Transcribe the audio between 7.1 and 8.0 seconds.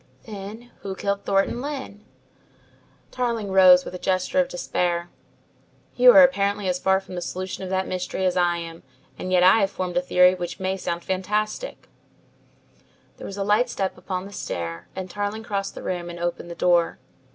the solution of that